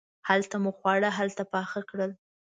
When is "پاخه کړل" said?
1.53-2.11